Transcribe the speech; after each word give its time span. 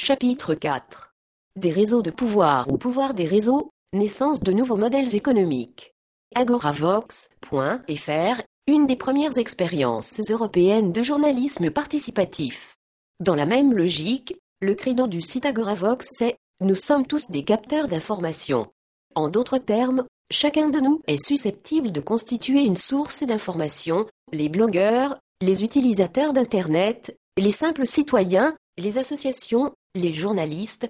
Chapitre 0.00 0.54
4 0.54 1.12
Des 1.56 1.72
réseaux 1.72 2.02
de 2.02 2.12
pouvoir 2.12 2.70
ou 2.70 2.78
pouvoir 2.78 3.14
des 3.14 3.26
réseaux, 3.26 3.72
naissance 3.92 4.40
de 4.40 4.52
nouveaux 4.52 4.76
modèles 4.76 5.16
économiques. 5.16 5.92
Agoravox.fr, 6.36 8.42
une 8.68 8.86
des 8.86 8.94
premières 8.94 9.38
expériences 9.38 10.20
européennes 10.30 10.92
de 10.92 11.02
journalisme 11.02 11.72
participatif. 11.72 12.76
Dans 13.18 13.34
la 13.34 13.44
même 13.44 13.74
logique, 13.74 14.36
le 14.60 14.76
credo 14.76 15.08
du 15.08 15.20
site 15.20 15.46
Agoravox 15.46 16.06
est 16.20 16.36
Nous 16.60 16.76
sommes 16.76 17.04
tous 17.04 17.32
des 17.32 17.42
capteurs 17.42 17.88
d'informations. 17.88 18.68
En 19.16 19.28
d'autres 19.28 19.58
termes, 19.58 20.06
chacun 20.30 20.68
de 20.68 20.78
nous 20.78 21.02
est 21.08 21.26
susceptible 21.26 21.90
de 21.90 22.00
constituer 22.00 22.62
une 22.62 22.76
source 22.76 23.24
d'information, 23.24 24.06
les 24.30 24.48
blogueurs, 24.48 25.18
les 25.40 25.64
utilisateurs 25.64 26.32
d'Internet, 26.32 27.18
les 27.36 27.50
simples 27.50 27.86
citoyens, 27.86 28.54
les 28.78 28.98
associations, 28.98 29.72
les 29.98 30.12
journalistes. 30.12 30.88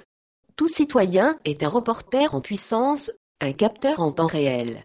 Tout 0.57 0.69
citoyen 0.69 1.39
est 1.45 1.63
un 1.63 1.69
reporter 1.69 2.35
en 2.35 2.41
puissance, 2.41 3.11
un 3.41 3.53
capteur 3.53 4.01
en 4.01 4.13
temps 4.13 4.27
réel. 4.27 4.85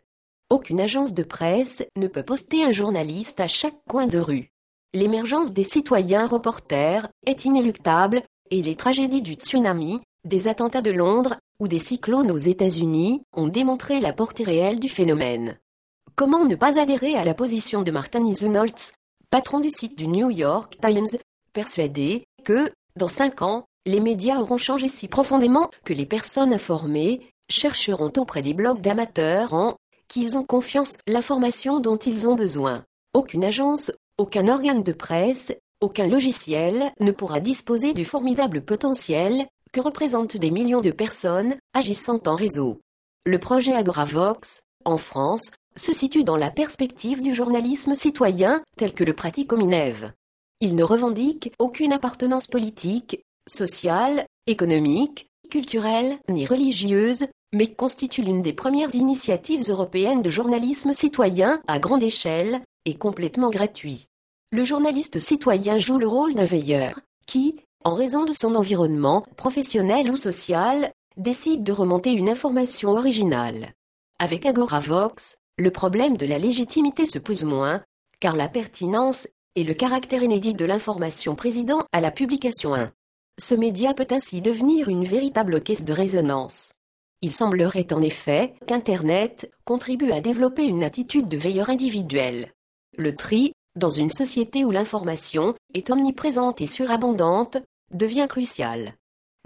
Aucune 0.50 0.82
agence 0.82 1.14
de 1.14 1.24
presse 1.24 1.84
ne 1.98 2.08
peut 2.08 2.24
poster 2.24 2.64
un 2.64 2.72
journaliste 2.72 3.40
à 3.40 3.48
chaque 3.48 3.84
coin 3.88 4.08
de 4.08 4.20
rue. 4.20 4.52
L'émergence 4.94 5.52
des 5.52 5.64
citoyens 5.64 6.28
reporters 6.28 7.08
est 7.26 7.46
inéluctable, 7.46 8.22
et 8.52 8.62
les 8.62 8.76
tragédies 8.76 9.24
du 9.24 9.34
tsunami, 9.34 10.02
des 10.26 10.48
attentats 10.48 10.82
de 10.82 10.92
Londres 10.92 11.36
ou 11.60 11.68
des 11.68 11.80
cyclones 11.80 12.32
aux 12.32 12.38
États-Unis 12.38 13.24
ont 13.34 13.48
démontré 13.48 14.00
la 14.00 14.14
portée 14.14 14.44
réelle 14.44 14.80
du 14.80 14.90
phénomène. 14.90 15.58
Comment 16.16 16.46
ne 16.46 16.56
pas 16.56 16.80
adhérer 16.80 17.16
à 17.16 17.26
la 17.26 17.34
position 17.34 17.82
de 17.82 17.90
Martin 17.90 18.24
Isenholtz, 18.24 18.94
patron 19.32 19.60
du 19.60 19.72
site 19.72 19.98
du 19.98 20.08
New 20.08 20.30
York 20.30 20.78
Times, 20.80 21.18
persuadé 21.54 22.26
que, 22.46 22.72
dans 22.96 23.08
cinq 23.08 23.42
ans, 23.42 23.66
les 23.86 24.00
médias 24.00 24.40
auront 24.40 24.58
changé 24.58 24.88
si 24.88 25.08
profondément 25.08 25.70
que 25.84 25.94
les 25.94 26.06
personnes 26.06 26.54
informées 26.54 27.22
chercheront 27.50 28.12
auprès 28.18 28.42
des 28.42 28.54
blogs 28.54 28.82
d'amateurs 28.82 29.54
en 29.54 29.76
qu'ils 30.08 30.38
ont 30.38 30.44
confiance 30.44 30.98
l'information 31.08 31.80
dont 31.80 31.98
ils 31.98 32.28
ont 32.28 32.36
besoin. 32.36 32.86
Aucune 33.14 33.44
agence, 33.44 33.92
aucun 34.18 34.48
organe 34.48 34.84
de 34.84 34.92
presse, 34.92 35.52
aucun 35.82 36.08
logiciel 36.08 36.92
ne 37.00 37.12
pourra 37.12 37.40
disposer 37.40 37.94
du 37.94 38.06
formidable 38.06 38.62
potentiel 38.62 39.48
que 39.72 39.82
représentent 39.82 40.38
des 40.38 40.52
millions 40.52 40.82
de 40.82 40.92
personnes 40.92 41.56
agissant 41.74 42.20
en 42.26 42.36
réseau. 42.36 42.80
Le 43.26 43.40
projet 43.40 43.74
Agoravox, 43.74 44.62
en 44.86 44.98
France, 44.98 45.52
se 45.76 45.94
situe 45.94 46.24
dans 46.24 46.38
la 46.38 46.52
perspective 46.52 47.22
du 47.22 47.34
journalisme 47.34 47.96
citoyen 47.96 48.62
tel 48.78 48.94
que 48.94 49.04
le 49.04 49.14
pratique 49.14 49.52
Ominev. 49.52 50.12
Il 50.62 50.76
ne 50.76 50.84
revendique 50.84 51.52
aucune 51.58 51.92
appartenance 51.92 52.48
politique, 52.48 53.24
sociale, 53.48 54.26
économique, 54.48 55.28
culturelle 55.50 56.18
ni 56.30 56.46
religieuse, 56.46 57.26
mais 57.54 57.68
constitue 57.68 58.24
l'une 58.24 58.42
des 58.42 58.54
premières 58.54 58.96
initiatives 58.96 59.70
européennes 59.70 60.22
de 60.22 60.30
journalisme 60.30 60.94
citoyen 60.94 61.62
à 61.68 61.80
grande 61.80 62.04
échelle 62.04 62.62
et 62.86 62.96
complètement 62.96 63.50
gratuit. 63.50 64.08
Le 64.52 64.64
journaliste 64.64 65.20
citoyen 65.20 65.78
joue 65.78 65.98
le 65.98 66.08
rôle 66.08 66.34
d'un 66.34 66.46
veilleur, 66.46 67.00
qui, 67.26 67.56
en 67.84 67.94
raison 67.94 68.26
de 68.26 68.34
son 68.34 68.56
environnement 68.56 69.26
professionnel 69.36 70.12
ou 70.12 70.18
social, 70.18 70.92
décide 71.18 71.64
de 71.64 71.72
remonter 71.72 72.12
une 72.12 72.30
information 72.30 72.92
originale. 72.92 73.74
Avec 74.20 74.46
Agoravox, 74.46 75.38
le 75.58 75.72
problème 75.72 76.18
de 76.18 76.26
la 76.26 76.40
légitimité 76.40 77.06
se 77.06 77.20
pose 77.20 77.44
moins, 77.44 77.84
car 78.20 78.36
la 78.36 78.50
pertinence 78.50 79.28
et 79.56 79.64
le 79.64 79.74
caractère 79.74 80.24
inédit 80.24 80.56
de 80.56 80.66
l'information 80.66 81.36
président 81.36 81.86
à 81.92 82.02
la 82.02 82.10
publication 82.10 82.74
1. 82.74 82.92
Ce 83.40 83.56
média 83.56 83.94
peut 83.94 84.08
ainsi 84.12 84.42
devenir 84.42 84.90
une 84.90 85.06
véritable 85.06 85.62
caisse 85.62 85.86
de 85.86 85.94
résonance. 85.94 86.74
Il 87.22 87.34
semblerait 87.34 87.92
en 87.94 88.02
effet 88.02 88.54
qu'Internet 88.68 89.50
contribue 89.66 90.12
à 90.12 90.22
développer 90.22 90.66
une 90.66 90.84
attitude 90.84 91.28
de 91.28 91.38
veilleur 91.38 91.70
individuel. 91.70 92.52
Le 92.98 93.16
tri, 93.16 93.54
dans 93.76 93.90
une 93.90 94.10
société 94.10 94.66
où 94.66 94.72
l'information 94.72 95.56
est 95.74 95.90
omniprésente 95.90 96.62
et 96.62 96.68
surabondante, 96.68 97.58
devient 97.92 98.28
crucial. 98.30 98.96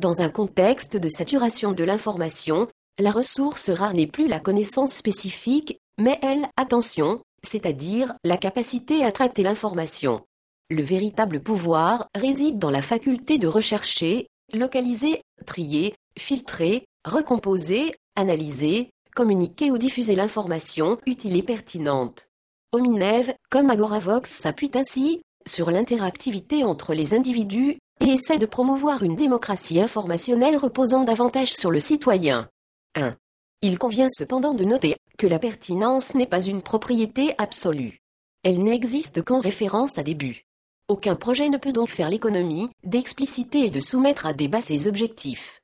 Dans 0.01 0.21
un 0.21 0.29
contexte 0.29 0.97
de 0.97 1.07
saturation 1.07 1.71
de 1.71 1.83
l'information, 1.83 2.67
la 2.99 3.11
ressource 3.11 3.69
rare 3.69 3.93
n'est 3.93 4.07
plus 4.07 4.27
la 4.27 4.39
connaissance 4.39 4.91
spécifique, 4.91 5.79
mais 5.97 6.19
elle, 6.21 6.47
attention, 6.57 7.21
c'est-à-dire 7.43 8.13
la 8.23 8.37
capacité 8.37 9.05
à 9.05 9.11
traiter 9.11 9.43
l'information. 9.43 10.25
Le 10.69 10.83
véritable 10.83 11.39
pouvoir 11.39 12.09
réside 12.13 12.59
dans 12.59 12.69
la 12.69 12.81
faculté 12.81 13.37
de 13.37 13.47
rechercher, 13.47 14.27
localiser, 14.51 15.21
trier, 15.45 15.95
filtrer, 16.19 16.85
recomposer, 17.05 17.93
analyser, 18.17 18.89
communiquer 19.15 19.71
ou 19.71 19.77
diffuser 19.77 20.15
l'information 20.15 20.97
utile 21.05 21.37
et 21.37 21.43
pertinente. 21.43 22.27
Ominev, 22.73 23.33
comme 23.49 23.69
Agoravox, 23.69 24.29
s'appuie 24.29 24.71
ainsi 24.75 25.21
sur 25.47 25.71
l'interactivité 25.71 26.65
entre 26.65 26.93
les 26.93 27.13
individus 27.13 27.77
et 28.01 28.09
essaie 28.09 28.37
de 28.37 28.45
promouvoir 28.45 29.03
une 29.03 29.15
démocratie 29.15 29.79
informationnelle 29.79 30.57
reposant 30.57 31.05
davantage 31.05 31.53
sur 31.53 31.71
le 31.71 31.79
citoyen. 31.79 32.49
1. 32.95 33.15
Il 33.61 33.79
convient 33.79 34.09
cependant 34.09 34.53
de 34.53 34.65
noter 34.65 34.97
que 35.17 35.27
la 35.27 35.39
pertinence 35.39 36.13
n'est 36.13 36.27
pas 36.27 36.41
une 36.41 36.61
propriété 36.61 37.33
absolue. 37.37 38.01
Elle 38.43 38.61
n'existe 38.61 39.23
qu'en 39.23 39.39
référence 39.39 39.97
à 39.97 40.03
des 40.03 40.13
buts. 40.13 40.46
Aucun 40.89 41.17
projet 41.17 41.49
ne 41.49 41.57
peut 41.57 41.73
donc 41.73 41.89
faire 41.89 42.09
l'économie 42.09 42.69
d'expliciter 42.85 43.65
et 43.65 43.69
de 43.69 43.81
soumettre 43.81 44.25
à 44.25 44.33
débat 44.33 44.61
ses 44.61 44.87
objectifs. 44.87 45.61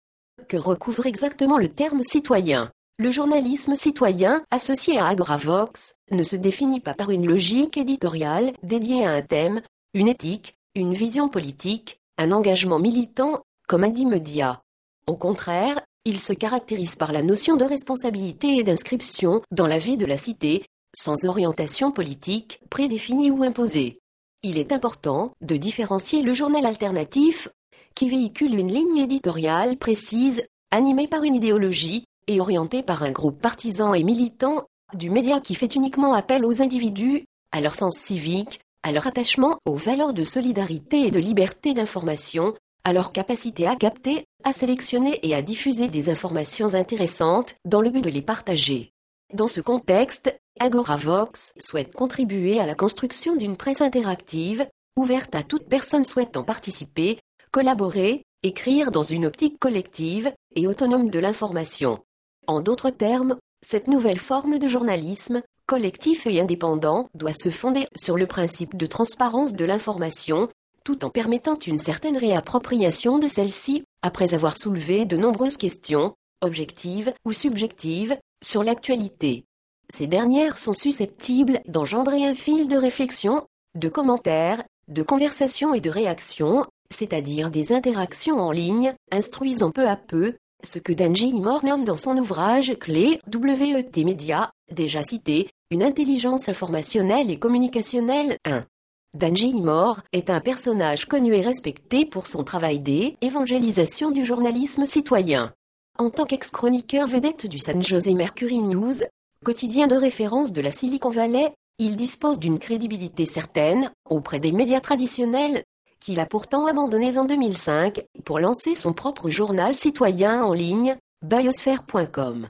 Que 0.50 0.58
recouvre 0.58 1.06
exactement 1.06 1.58
le 1.58 1.70
terme 1.70 2.04
citoyen? 2.04 2.72
Le 3.00 3.10
journalisme 3.10 3.78
citoyen, 3.78 4.44
associé 4.52 5.00
à 5.00 5.08
Agoravox, 5.08 5.96
ne 6.12 6.24
se 6.24 6.36
définit 6.36 6.82
pas 6.82 6.94
par 6.94 7.10
une 7.10 7.26
logique 7.26 7.78
éditoriale 7.78 8.52
dédiée 8.64 9.06
à 9.06 9.12
un 9.12 9.22
thème, 9.22 9.62
une 9.94 10.10
éthique, 10.10 10.58
une 10.76 10.94
vision 10.94 11.30
politique, 11.30 12.02
un 12.18 12.34
engagement 12.34 12.80
militant, 12.80 13.44
comme 13.70 13.90
dit 13.94 14.06
Media. 14.06 14.62
Au 15.08 15.16
contraire, 15.16 15.80
il 16.04 16.20
se 16.20 16.34
caractérise 16.34 16.96
par 16.96 17.14
la 17.14 17.24
notion 17.24 17.56
de 17.56 17.64
responsabilité 17.64 18.58
et 18.58 18.64
d'inscription 18.64 19.42
dans 19.52 19.68
la 19.68 19.78
vie 19.78 19.96
de 19.96 20.06
la 20.06 20.18
cité, 20.18 20.66
sans 20.94 21.24
orientation 21.24 21.92
politique 21.94 22.60
prédéfinie 22.70 23.32
ou 23.32 23.44
imposée. 23.44 24.02
Il 24.46 24.60
est 24.60 24.74
important 24.74 25.32
de 25.42 25.56
différencier 25.56 26.22
le 26.22 26.34
journal 26.34 26.66
alternatif, 26.66 27.48
qui 27.96 28.10
véhicule 28.10 28.60
une 28.60 28.74
ligne 28.74 28.98
éditoriale 28.98 29.78
précise, 29.78 30.44
animée 30.70 31.08
par 31.08 31.24
une 31.24 31.36
idéologie, 31.36 32.04
et 32.28 32.42
orientée 32.42 32.84
par 32.84 33.04
un 33.04 33.12
groupe 33.12 33.42
partisan 33.42 33.94
et 33.94 34.04
militant, 34.04 34.66
du 34.94 35.10
média 35.10 35.40
qui 35.40 35.56
fait 35.56 35.76
uniquement 35.76 36.14
appel 36.14 36.46
aux 36.46 36.62
individus, 36.62 37.24
à 37.54 37.62
leur 37.62 37.74
sens 37.74 37.96
civique, 37.96 38.60
à 38.84 38.92
leur 38.92 39.08
attachement 39.08 39.60
aux 39.66 39.76
valeurs 39.76 40.14
de 40.14 40.26
solidarité 40.26 41.08
et 41.08 41.12
de 41.12 41.20
liberté 41.20 41.74
d'information, 41.74 42.54
à 42.84 42.92
leur 42.92 43.14
capacité 43.14 43.66
à 43.66 43.78
capter, 43.78 44.26
à 44.44 44.52
sélectionner 44.52 45.20
et 45.24 45.34
à 45.34 45.42
diffuser 45.42 45.88
des 45.88 46.10
informations 46.10 46.74
intéressantes 46.74 47.56
dans 47.64 47.80
le 47.80 47.90
but 47.90 48.02
de 48.02 48.10
les 48.10 48.22
partager. 48.22 48.92
Dans 49.34 49.48
ce 49.48 49.62
contexte, 49.62 50.38
Agoravox 50.60 51.54
souhaite 51.60 51.94
contribuer 51.94 52.60
à 52.60 52.66
la 52.66 52.76
construction 52.76 53.36
d'une 53.36 53.58
presse 53.58 53.82
interactive, 53.82 54.68
ouverte 54.96 55.36
à 55.36 55.44
toute 55.44 55.68
personne 55.68 56.06
souhaitant 56.06 56.44
participer, 56.44 57.20
collaborer, 57.52 58.24
écrire 58.44 58.92
dans 58.92 59.04
une 59.04 59.26
optique 59.26 59.60
collective 59.60 60.32
et 60.56 60.68
autonome 60.68 61.10
de 61.10 61.20
l'information. 61.20 62.04
En 62.48 62.62
d'autres 62.62 62.90
termes, 62.90 63.38
cette 63.66 63.88
nouvelle 63.88 64.20
forme 64.20 64.60
de 64.60 64.68
journalisme, 64.68 65.42
collectif 65.66 66.28
et 66.28 66.40
indépendant, 66.40 67.08
doit 67.14 67.34
se 67.34 67.50
fonder 67.50 67.88
sur 67.96 68.18
le 68.18 68.28
principe 68.28 68.76
de 68.78 68.86
transparence 68.86 69.54
de 69.54 69.66
l'information, 69.66 70.50
tout 70.84 71.06
en 71.06 71.10
permettant 71.10 71.58
une 71.60 71.78
certaine 71.78 72.18
réappropriation 72.18 73.18
de 73.18 73.28
celle-ci, 73.28 73.84
après 74.02 74.34
avoir 74.34 74.58
soulevé 74.58 75.06
de 75.06 75.16
nombreuses 75.16 75.58
questions, 75.58 76.14
objectives 76.42 77.14
ou 77.26 77.32
subjectives, 77.32 78.18
sur 78.44 78.64
l'actualité. 78.64 79.46
Ces 79.90 80.08
dernières 80.08 80.58
sont 80.58 80.74
susceptibles 80.74 81.62
d'engendrer 81.68 82.26
un 82.26 82.34
fil 82.34 82.68
de 82.68 82.78
réflexion, 82.78 83.46
de 83.76 83.90
commentaires, 83.90 84.64
de 84.88 85.04
conversations 85.04 85.74
et 85.74 85.82
de 85.82 85.90
réactions, 85.90 86.66
c'est-à-dire 86.92 87.50
des 87.50 87.74
interactions 87.74 88.40
en 88.40 88.52
ligne, 88.52 88.94
instruisant 89.12 89.72
peu 89.72 89.88
à 89.88 89.96
peu, 89.96 90.36
ce 90.64 90.80
que 90.80 90.94
Danji 90.94 91.34
Moore 91.34 91.66
nomme 91.66 91.84
dans 91.84 91.98
son 91.98 92.18
ouvrage 92.18 92.74
clé 92.80 93.20
WET 93.28 93.98
Media, 93.98 94.52
déjà 94.72 95.04
cité, 95.04 95.50
une 95.72 95.84
intelligence 95.84 96.48
informationnelle 96.48 97.30
et 97.30 97.40
communicationnelle 97.40 98.38
1. 98.46 98.66
Danji 99.14 99.54
Moore 99.54 100.02
est 100.12 100.30
un 100.30 100.40
personnage 100.40 101.06
connu 101.06 101.36
et 101.36 101.42
respecté 101.42 102.06
pour 102.06 102.28
son 102.28 102.44
travail 102.44 102.80
d'évangélisation 102.80 104.12
du 104.12 104.24
journalisme 104.24 104.86
citoyen. 104.86 105.54
En 106.00 106.10
tant 106.10 106.26
qu'ex-chroniqueur 106.26 107.08
vedette 107.08 107.46
du 107.46 107.60
San 107.60 107.84
Jose 107.84 108.08
Mercury 108.08 108.60
News, 108.60 108.96
quotidien 109.44 109.88
de 109.88 109.96
référence 109.96 110.52
de 110.52 110.62
la 110.62 110.72
Silicon 110.72 111.10
Valley, 111.10 111.54
il 111.78 111.96
dispose 111.96 112.40
d'une 112.40 112.60
crédibilité 112.60 113.26
certaine 113.26 113.92
auprès 114.10 114.40
des 114.40 114.52
médias 114.52 114.80
traditionnels 114.80 115.64
qu'il 116.00 116.20
a 116.20 116.26
pourtant 116.26 116.66
abandonnées 116.66 117.18
en 117.18 117.26
2005 117.26 118.04
pour 118.26 118.40
lancer 118.40 118.76
son 118.76 118.94
propre 118.94 119.30
journal 119.30 119.76
citoyen 119.76 120.44
en 120.44 120.54
ligne, 120.54 120.98
biosphère.com. 121.24 122.50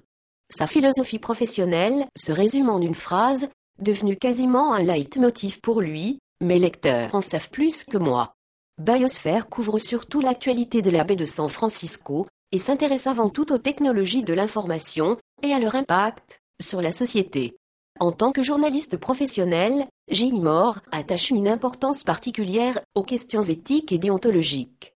Sa 0.50 0.68
philosophie 0.68 1.20
professionnelle 1.20 2.06
se 2.18 2.32
résume 2.32 2.70
en 2.70 2.80
une 2.80 2.96
phrase, 2.96 3.48
devenue 3.80 4.16
quasiment 4.16 4.74
un 4.74 4.84
leitmotiv 4.84 5.60
pour 5.62 5.82
lui, 5.82 6.20
mes 6.42 6.60
lecteurs 6.60 7.14
en 7.16 7.22
savent 7.22 7.50
plus 7.50 7.84
que 7.84 7.98
moi. 7.98 8.34
Biosphère 8.82 9.50
couvre 9.50 9.78
surtout 9.78 10.20
l'actualité 10.20 10.82
de 10.82 10.90
la 10.90 11.04
baie 11.04 11.16
de 11.16 11.26
San 11.26 11.48
Francisco 11.48 12.28
et 12.52 12.58
s'intéresse 12.58 13.08
avant 13.08 13.30
tout 13.30 13.52
aux 13.52 13.58
technologies 13.58 14.24
de 14.24 14.34
l'information 14.34 15.18
et 15.42 15.54
à 15.54 15.60
leur 15.60 15.76
impact 15.76 16.40
sur 16.62 16.82
la 16.82 16.92
société. 16.92 17.56
En 18.00 18.12
tant 18.12 18.32
que 18.32 18.44
journaliste 18.44 18.98
professionnel. 18.98 19.88
Moore 20.10 20.80
attache 20.92 21.30
une 21.30 21.48
importance 21.48 22.04
particulière 22.04 22.80
aux 22.94 23.04
questions 23.04 23.44
éthiques 23.44 23.92
et 23.92 23.98
déontologiques. 23.98 24.94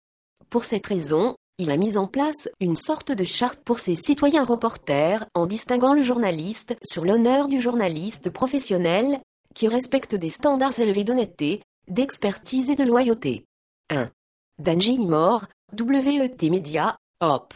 Pour 0.50 0.64
cette 0.64 0.86
raison, 0.86 1.36
il 1.58 1.70
a 1.70 1.76
mis 1.76 1.96
en 1.96 2.06
place 2.06 2.48
une 2.60 2.76
sorte 2.76 3.12
de 3.12 3.24
charte 3.24 3.60
pour 3.64 3.78
ses 3.78 3.94
citoyens 3.94 4.44
reporters 4.44 5.24
en 5.34 5.46
distinguant 5.46 5.94
le 5.94 6.02
journaliste 6.02 6.76
sur 6.82 7.04
l'honneur 7.04 7.48
du 7.48 7.60
journaliste 7.60 8.30
professionnel 8.30 9.20
qui 9.54 9.68
respecte 9.68 10.14
des 10.14 10.30
standards 10.30 10.78
élevés 10.80 11.04
d'honnêteté, 11.04 11.62
d'expertise 11.88 12.68
et 12.68 12.74
de 12.74 12.84
loyauté. 12.84 13.46
1. 13.90 14.10
Danji 14.58 14.98
Moore, 14.98 15.46
WET 15.72 16.42
Media, 16.50 16.96
Hop. 17.20 17.54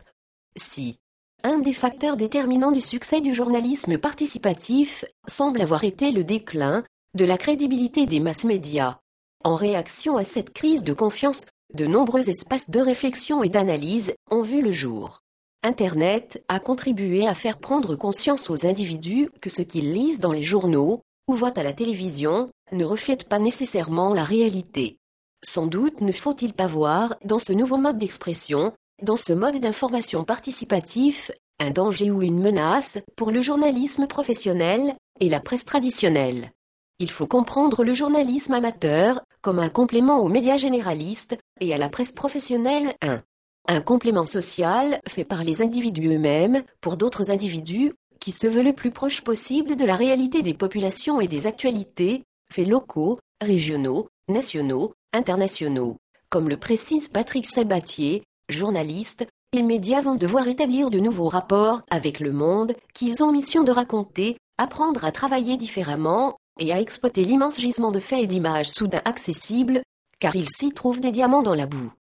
Si. 0.57 1.00
Un 1.43 1.59
des 1.59 1.73
facteurs 1.73 2.19
déterminants 2.19 2.71
du 2.71 2.83
succès 2.83 3.23
du 3.23 3.33
journalisme 3.33 3.97
participatif 3.97 5.07
semble 5.27 5.63
avoir 5.63 5.85
été 5.85 6.13
le 6.13 6.23
déclin 6.23 6.85
de 7.15 7.25
la 7.25 7.39
crédibilité 7.39 8.05
des 8.05 8.21
masses 8.21 8.45
médias. 8.45 8.99
En 9.43 9.55
réaction 9.55 10.19
à 10.19 10.25
cette 10.25 10.53
crise 10.53 10.85
de 10.85 10.93
confiance, 10.93 11.47
de 11.73 11.87
nombreux 11.87 12.29
espaces 12.29 12.69
de 12.69 12.81
réflexion 12.81 13.43
et 13.43 13.49
d'analyse 13.49 14.13
ont 14.31 14.43
vu 14.43 14.61
le 14.61 14.71
jour. 14.71 15.21
Internet 15.63 16.45
a 16.49 16.61
contribué 16.61 17.27
à 17.27 17.35
faire 17.35 17.59
prendre 17.59 17.97
conscience 17.97 18.51
aux 18.51 18.67
individus 18.67 19.31
que 19.41 19.49
ce 19.51 19.63
qu'ils 19.63 19.93
lisent 19.93 20.21
dans 20.21 20.33
les 20.33 20.43
journaux 20.43 21.01
ou 21.27 21.35
voient 21.35 21.59
à 21.59 21.63
la 21.63 21.73
télévision 21.73 22.51
ne 22.73 22.85
reflète 22.85 23.29
pas 23.29 23.39
nécessairement 23.39 24.13
la 24.13 24.25
réalité. 24.25 24.99
Sans 25.43 25.67
doute 25.67 26.03
ne 26.03 26.13
faut-il 26.13 26.53
pas 26.53 26.67
voir 26.67 27.17
dans 27.25 27.39
ce 27.39 27.55
nouveau 27.55 27.79
mode 27.79 27.99
d'expression 27.99 28.75
dans 29.03 29.17
ce 29.17 29.33
mode 29.33 29.59
d'information 29.59 30.25
participatif, 30.25 31.31
un 31.59 31.71
danger 31.71 32.11
ou 32.11 32.23
une 32.23 32.41
menace 32.41 32.99
pour 33.17 33.31
le 33.31 33.43
journalisme 33.43 34.07
professionnel 34.07 34.97
et 35.21 35.29
la 35.29 35.41
presse 35.41 35.65
traditionnelle. 35.65 36.53
Il 36.99 37.11
faut 37.11 37.27
comprendre 37.27 37.83
le 37.83 37.95
journalisme 37.95 38.55
amateur 38.55 39.21
comme 39.41 39.59
un 39.59 39.69
complément 39.69 40.19
aux 40.21 40.29
médias 40.29 40.59
généralistes 40.59 41.37
et 41.61 41.73
à 41.73 41.79
la 41.79 41.89
presse 41.89 42.13
professionnelle 42.13 42.95
un, 43.01 43.23
un 43.69 43.81
complément 43.81 44.27
social 44.27 45.01
fait 45.09 45.25
par 45.25 45.45
les 45.45 45.63
individus 45.63 46.15
eux-mêmes 46.15 46.63
pour 46.81 46.97
d'autres 46.97 47.31
individus 47.31 47.93
qui 48.21 48.33
se 48.33 48.47
veulent 48.47 48.67
le 48.67 48.73
plus 48.75 48.91
proche 48.91 49.23
possible 49.23 49.77
de 49.77 49.85
la 49.85 49.97
réalité 49.97 50.43
des 50.43 50.55
populations 50.55 51.21
et 51.21 51.29
des 51.29 51.47
actualités, 51.47 52.25
faits 52.53 52.69
locaux, 52.69 53.19
régionaux, 53.41 54.09
nationaux, 54.29 54.93
internationaux. 55.15 55.97
Comme 56.29 56.49
le 56.49 56.59
précise 56.59 57.09
Patrick 57.09 57.47
Sabatier, 57.47 58.23
journalistes, 58.51 59.27
les 59.53 59.63
médias 59.63 60.01
vont 60.01 60.15
devoir 60.15 60.47
établir 60.47 60.91
de 60.91 61.01
nouveaux 61.01 61.29
rapports 61.29 61.83
avec 61.91 62.21
le 62.21 62.33
monde 62.33 62.75
qu'ils 62.95 63.25
ont 63.25 63.33
mission 63.33 63.65
de 63.65 63.73
raconter, 63.73 64.37
apprendre 64.59 65.05
à 65.05 65.13
travailler 65.13 65.57
différemment 65.57 66.37
et 66.61 66.73
à 66.73 66.81
exploiter 66.81 67.25
l'immense 67.25 67.61
gisement 67.61 67.91
de 67.91 67.99
faits 67.99 68.23
et 68.23 68.27
d'images 68.27 68.71
soudain 68.71 69.03
accessibles, 69.05 69.83
car 70.21 70.37
il 70.37 70.49
s'y 70.49 70.71
trouve 70.71 71.01
des 71.01 71.11
diamants 71.11 71.43
dans 71.43 71.55
la 71.55 71.67
boue. 71.67 71.93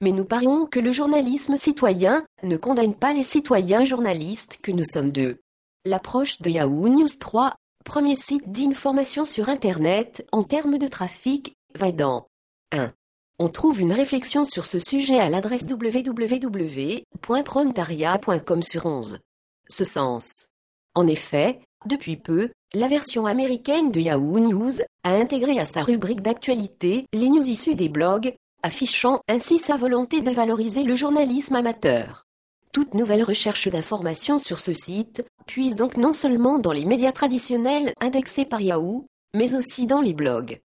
Mais 0.00 0.12
nous 0.12 0.24
parions 0.24 0.66
que 0.66 0.80
le 0.80 0.92
journalisme 0.92 1.56
citoyen 1.56 2.24
ne 2.42 2.56
condamne 2.56 2.94
pas 2.94 3.12
les 3.12 3.22
citoyens 3.22 3.84
journalistes 3.84 4.58
que 4.62 4.70
nous 4.70 4.84
sommes 4.84 5.10
d'eux. 5.10 5.38
L'approche 5.84 6.40
de 6.42 6.50
Yahoo 6.50 6.88
News 6.88 7.08
3, 7.18 7.54
premier 7.84 8.16
site 8.16 8.50
d'information 8.50 9.24
sur 9.24 9.48
Internet 9.48 10.26
en 10.30 10.44
termes 10.44 10.78
de 10.78 10.88
trafic, 10.88 11.54
va 11.74 11.90
dans 11.90 12.26
1. 12.72 12.92
On 13.40 13.48
trouve 13.48 13.80
une 13.80 13.92
réflexion 13.92 14.44
sur 14.44 14.66
ce 14.66 14.80
sujet 14.80 15.20
à 15.20 15.30
l'adresse 15.30 15.62
www.prontaria.com 15.62 18.62
sur 18.62 18.86
11. 18.86 19.20
Ce 19.68 19.84
sens. 19.84 20.48
En 20.96 21.06
effet, 21.06 21.60
depuis 21.86 22.16
peu, 22.16 22.50
la 22.74 22.88
version 22.88 23.26
américaine 23.26 23.92
de 23.92 24.00
Yahoo 24.00 24.40
News 24.40 24.72
a 25.04 25.14
intégré 25.14 25.60
à 25.60 25.64
sa 25.64 25.84
rubrique 25.84 26.20
d'actualité 26.20 27.06
les 27.12 27.28
news 27.28 27.46
issues 27.46 27.76
des 27.76 27.88
blogs, 27.88 28.34
affichant 28.64 29.20
ainsi 29.28 29.58
sa 29.58 29.76
volonté 29.76 30.20
de 30.20 30.32
valoriser 30.32 30.82
le 30.82 30.96
journalisme 30.96 31.54
amateur. 31.54 32.24
Toute 32.72 32.94
nouvelle 32.94 33.22
recherche 33.22 33.68
d'informations 33.68 34.40
sur 34.40 34.58
ce 34.58 34.72
site 34.72 35.24
puise 35.46 35.76
donc 35.76 35.96
non 35.96 36.12
seulement 36.12 36.58
dans 36.58 36.72
les 36.72 36.84
médias 36.84 37.12
traditionnels 37.12 37.92
indexés 38.00 38.46
par 38.46 38.60
Yahoo, 38.60 39.06
mais 39.32 39.54
aussi 39.54 39.86
dans 39.86 40.00
les 40.00 40.12
blogs. 40.12 40.58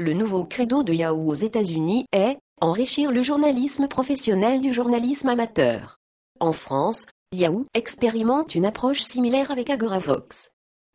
Le 0.00 0.14
nouveau 0.14 0.44
credo 0.44 0.82
de 0.82 0.94
Yahoo 0.94 1.28
aux 1.28 1.34
États-Unis 1.34 2.06
est 2.12 2.38
enrichir 2.62 3.12
le 3.12 3.20
journalisme 3.20 3.86
professionnel 3.86 4.62
du 4.62 4.72
journalisme 4.72 5.28
amateur. 5.28 5.98
En 6.40 6.54
France, 6.54 7.04
Yahoo 7.34 7.66
expérimente 7.74 8.54
une 8.54 8.64
approche 8.64 9.02
similaire 9.02 9.50
avec 9.50 9.68
Agoravox. 9.68 10.52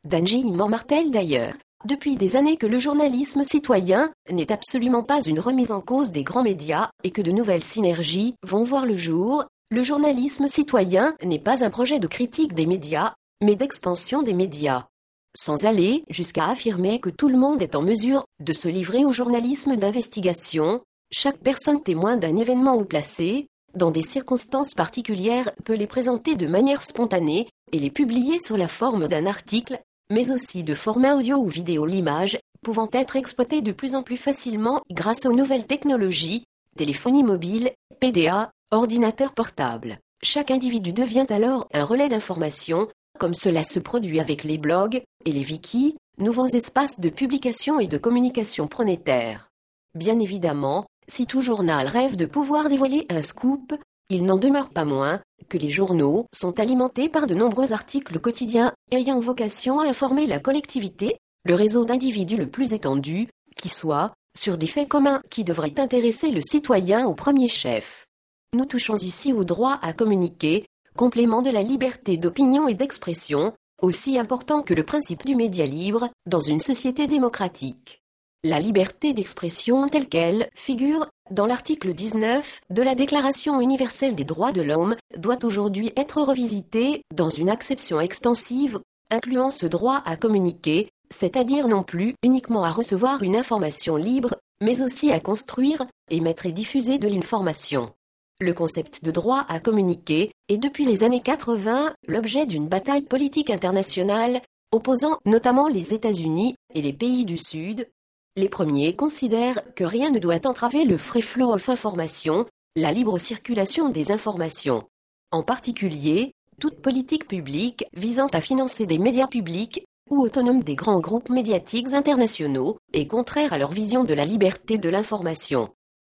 Danji 0.10 0.44
martèle 0.46 1.12
d'ailleurs, 1.12 1.54
depuis 1.86 2.16
des 2.16 2.36
années 2.36 2.58
que 2.58 2.66
le 2.66 2.80
journalisme 2.80 3.44
citoyen 3.44 4.12
n'est 4.32 4.52
absolument 4.52 5.04
pas 5.04 5.22
une 5.22 5.40
remise 5.40 5.72
en 5.72 5.82
cause 5.82 6.10
des 6.10 6.24
grands 6.24 6.42
médias 6.42 6.90
et 7.04 7.12
que 7.12 7.22
de 7.22 7.32
nouvelles 7.32 7.64
synergies 7.64 8.34
vont 8.42 8.64
voir 8.64 8.88
le 8.88 8.96
jour, 8.96 9.46
le 9.70 9.84
journalisme 9.84 10.48
citoyen 10.48 11.14
n'est 11.24 11.38
pas 11.38 11.64
un 11.64 11.70
projet 11.70 12.00
de 12.00 12.08
critique 12.08 12.56
des 12.56 12.66
médias, 12.66 13.14
mais 13.44 13.56
d'expansion 13.56 14.24
des 14.24 14.34
médias 14.34 14.88
sans 15.36 15.66
aller 15.66 16.04
jusqu'à 16.10 16.48
affirmer 16.48 17.00
que 17.00 17.10
tout 17.10 17.28
le 17.28 17.38
monde 17.38 17.62
est 17.62 17.76
en 17.76 17.82
mesure 17.82 18.26
de 18.40 18.54
se 18.54 18.68
livrer 18.68 19.06
au 19.06 19.14
journalisme 19.14 19.76
d'investigation, 19.76 20.82
chaque 21.12 21.38
personne 21.38 21.84
témoin 21.84 22.18
d'un 22.18 22.38
événement 22.38 22.76
ou 22.76 22.86
placé, 22.86 23.48
dans 23.76 23.92
des 23.92 24.02
circonstances 24.02 24.74
particulières, 24.74 25.52
peut 25.64 25.76
les 25.76 25.88
présenter 25.88 26.36
de 26.36 26.48
manière 26.48 26.82
spontanée 26.82 27.48
et 27.72 27.80
les 27.80 27.92
publier 27.92 28.40
sous 28.40 28.56
la 28.56 28.68
forme 28.68 29.08
d'un 29.08 29.26
article, 29.26 29.80
mais 30.10 30.32
aussi 30.32 30.64
de 30.64 30.76
format 30.76 31.16
audio 31.16 31.38
ou 31.38 31.48
vidéo 31.48 31.86
l'image, 31.86 32.40
pouvant 32.64 32.90
être 32.94 33.16
exploitée 33.16 33.62
de 33.62 33.72
plus 33.72 33.96
en 33.96 34.04
plus 34.04 34.18
facilement 34.18 34.82
grâce 34.92 35.26
aux 35.26 35.34
nouvelles 35.34 35.68
technologies, 35.68 36.46
téléphonie 36.78 37.24
mobile, 37.24 37.72
PDA, 38.00 38.52
ordinateur 38.72 39.34
portable. 39.34 40.00
Chaque 40.24 40.52
individu 40.52 40.94
devient 40.94 41.28
alors 41.30 41.68
un 41.74 41.84
relais 41.84 42.10
d'information, 42.10 42.88
comme 43.18 43.34
cela 43.34 43.64
se 43.64 43.80
produit 43.80 44.20
avec 44.20 44.44
les 44.44 44.58
blogs 44.58 45.02
et 45.26 45.32
les 45.32 45.46
wikis, 45.46 45.96
nouveaux 46.18 46.48
espaces 46.48 47.00
de 47.00 47.10
publication 47.10 47.80
et 47.80 47.88
de 47.88 47.98
communication 47.98 48.68
pronétaires. 48.68 49.50
Bien 49.96 50.20
évidemment, 50.20 50.86
si 51.08 51.26
tout 51.26 51.42
journal 51.42 51.88
rêve 51.88 52.16
de 52.16 52.26
pouvoir 52.26 52.70
dévoiler 52.70 53.06
un 53.10 53.22
scoop, 53.22 53.74
il 54.10 54.26
n'en 54.26 54.38
demeure 54.38 54.70
pas 54.70 54.86
moins 54.86 55.22
que 55.50 55.58
les 55.58 55.70
journaux 55.70 56.28
sont 56.34 56.60
alimentés 56.60 57.10
par 57.10 57.28
de 57.28 57.36
nombreux 57.36 57.74
articles 57.74 58.20
quotidiens 58.20 58.74
ayant 58.92 59.20
vocation 59.20 59.80
à 59.80 59.88
informer 59.88 60.28
la 60.28 60.40
collectivité, 60.40 61.18
le 61.44 61.56
réseau 61.56 61.86
d'individus 61.86 62.38
le 62.38 62.50
plus 62.50 62.74
étendu, 62.74 63.28
qui 63.56 63.70
soit, 63.70 64.14
sur 64.38 64.58
des 64.58 64.68
faits 64.68 64.90
communs 64.90 65.22
qui 65.30 65.44
devraient 65.44 65.80
intéresser 65.80 66.32
le 66.32 66.42
citoyen 66.42 67.06
au 67.06 67.14
premier 67.14 67.48
chef. 67.48 68.06
Nous 68.54 68.66
touchons 68.66 68.98
ici 68.98 69.34
au 69.34 69.44
droit 69.44 69.80
à 69.82 69.94
communiquer, 69.94 70.66
complément 70.96 71.42
de 71.42 71.50
la 71.50 71.62
liberté 71.62 72.18
d'opinion 72.18 72.68
et 72.68 72.74
d'expression, 72.74 73.54
aussi 73.82 74.18
important 74.18 74.62
que 74.62 74.74
le 74.74 74.84
principe 74.84 75.26
du 75.26 75.36
média 75.36 75.66
libre 75.66 76.10
dans 76.26 76.40
une 76.40 76.60
société 76.60 77.08
démocratique. 77.08 78.02
La 78.44 78.60
liberté 78.60 79.14
d'expression 79.14 79.88
telle 79.90 80.08
qu'elle 80.08 80.50
figure 80.56 81.08
dans 81.32 81.48
l'article 81.48 81.94
19 81.94 82.62
de 82.70 82.82
la 82.84 82.94
Déclaration 82.94 83.60
universelle 83.60 84.14
des 84.14 84.24
droits 84.24 84.52
de 84.52 84.62
l'homme 84.62 84.96
doit 85.18 85.44
aujourd'hui 85.44 85.92
être 85.96 86.22
revisitée 86.22 87.02
dans 87.14 87.30
une 87.30 87.50
acception 87.50 88.00
extensive 88.00 88.80
incluant 89.12 89.50
ce 89.50 89.66
droit 89.66 90.02
à 90.06 90.16
communiquer, 90.16 90.90
c'est-à-dire 91.10 91.68
non 91.68 91.84
plus 91.84 92.16
uniquement 92.24 92.64
à 92.64 92.72
recevoir 92.72 93.24
une 93.24 93.36
information 93.36 93.96
libre, 93.96 94.36
mais 94.62 94.82
aussi 94.82 95.12
à 95.12 95.20
construire, 95.20 95.86
émettre 96.10 96.46
et 96.46 96.52
diffuser 96.52 96.98
de 96.98 97.08
l'information. 97.08 97.94
Le 98.42 98.54
concept 98.54 99.02
de 99.02 99.12
droit 99.12 99.46
à 99.48 99.62
communiquer 99.62 100.32
est 100.50 100.58
depuis 100.58 100.86
les 100.86 101.04
années 101.04 101.22
80 101.22 101.94
l'objet 102.10 102.46
d'une 102.46 102.68
bataille 102.68 103.04
politique 103.04 103.50
internationale 103.50 104.42
opposant 104.74 105.20
notamment 105.26 105.70
les 105.70 105.94
États-Unis 105.94 106.56
et 106.74 106.82
les 106.82 106.92
pays 106.92 107.24
du 107.24 107.38
Sud. 107.38 107.88
Les 108.36 108.50
premiers 108.50 108.94
considèrent 108.94 109.62
que 109.76 109.86
rien 109.86 110.10
ne 110.10 110.20
doit 110.20 110.46
entraver 110.46 110.84
le 110.84 110.98
free 110.98 111.22
flow 111.22 111.54
of 111.54 111.70
information, 111.70 112.46
la 112.76 112.92
libre 112.92 113.18
circulation 113.18 113.88
des 113.88 114.12
informations. 114.12 114.84
En 115.32 115.42
particulier, 115.42 116.34
toute 116.60 116.82
politique 116.82 117.30
publique 117.30 117.86
visant 117.94 118.28
à 118.28 118.42
financer 118.42 118.86
des 118.86 118.98
médias 118.98 119.28
publics 119.28 119.86
ou 120.10 120.22
autonomes 120.22 120.62
des 120.62 120.76
grands 120.76 121.00
groupes 121.00 121.30
médiatiques 121.30 121.94
internationaux 121.94 122.78
est 122.92 123.08
contraire 123.08 123.54
à 123.54 123.58
leur 123.58 123.72
vision 123.72 124.04
de 124.04 124.14
la 124.14 124.26
liberté 124.26 124.78
de 124.78 124.90
l'information. 124.90 125.70